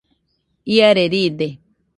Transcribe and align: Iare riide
Iare 0.75 1.05
riide 1.11 1.47